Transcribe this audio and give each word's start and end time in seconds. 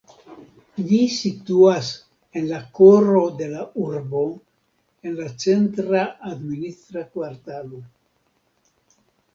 Ĝi 0.91 1.01
situas 1.15 1.89
en 2.41 2.47
la 2.53 2.61
koro 2.79 3.21
de 3.43 3.51
la 3.53 3.67
urbo 3.85 4.25
en 5.11 5.21
la 5.21 5.29
centra 5.45 6.03
administra 6.35 7.07
kvartalo. 7.15 7.87